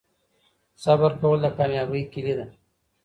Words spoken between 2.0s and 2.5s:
کیلي ده.